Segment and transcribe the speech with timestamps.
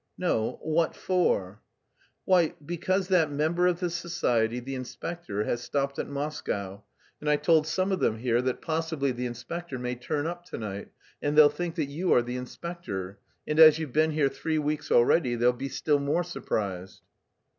[0.17, 1.61] "No, what for?"
[2.25, 6.81] "Why, because that member of the society, the inspector, has stopped at Moscow
[7.19, 10.57] and I told some of them here that possibly the inspector may turn up to
[10.57, 10.87] night;
[11.21, 13.19] and they'll think that you are the inspector.
[13.47, 17.03] And as you've been here three weeks already, they'll be still more surprised."